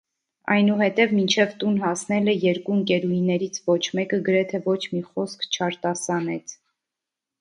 Այնուհետև 0.53 1.11
մինչև 1.17 1.51
տուն 1.63 1.75
հասնելը 1.83 2.35
երկու 2.45 2.75
ընկերուհիներից 2.77 3.61
ոչ 3.69 3.79
մեկը 3.99 4.19
գրեթե 4.31 4.63
ոչ 4.73 4.79
մի 4.97 5.03
խոսք 5.11 5.47
չարտասանեց: 5.59 6.57